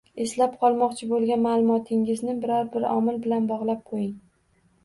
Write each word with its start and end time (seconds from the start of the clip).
Eslab 0.23 0.53
qolmoqchi 0.63 1.09
bo‘lgan 1.11 1.43
ma’lumotingizni 1.43 2.35
biron-bir 2.47 2.89
omil 2.95 3.21
bilan 3.27 3.49
bog‘lab 3.55 3.85
qo‘ying. 3.93 4.13